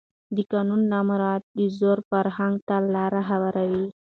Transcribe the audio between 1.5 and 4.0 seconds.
د زور فرهنګ ته لاره هواروي